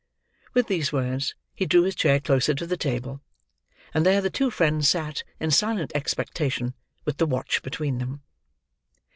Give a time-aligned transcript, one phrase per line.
[0.55, 3.21] With these words he drew his chair closer to the table;
[3.93, 6.73] and there the two friends sat, in silent expectation,
[7.05, 8.23] with the watch between them.